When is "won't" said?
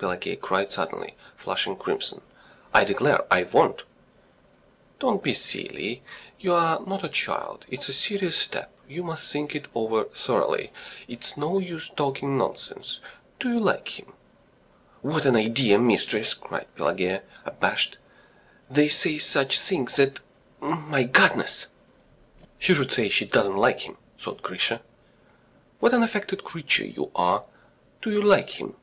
3.44-3.84